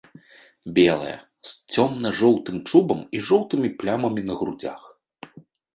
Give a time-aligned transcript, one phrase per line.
[0.77, 1.17] Белая,
[1.49, 4.81] з цёмна-жоўтым чубам і жоўтымі плямамі на грудзях.